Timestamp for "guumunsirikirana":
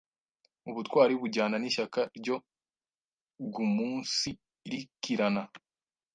3.53-5.41